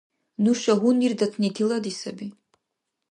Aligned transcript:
Нуша 0.43 0.73
гьунирдатни 0.81 1.49
тилади 1.55 1.91
саби. 1.99 2.27